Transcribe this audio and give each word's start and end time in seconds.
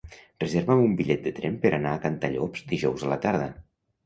Reserva'm 0.43 0.79
un 0.85 0.95
bitllet 1.01 1.21
de 1.27 1.33
tren 1.41 1.59
per 1.67 1.73
anar 1.79 1.93
a 1.93 2.01
Cantallops 2.07 2.65
dijous 2.73 3.05
a 3.09 3.13
la 3.15 3.21
tarda. 3.29 3.53